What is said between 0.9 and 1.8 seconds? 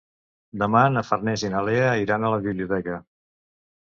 na Farners i na